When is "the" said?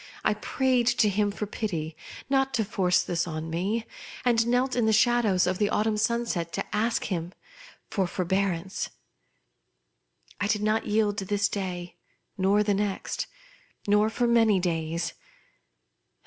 4.87-4.93, 5.59-5.69, 12.63-12.73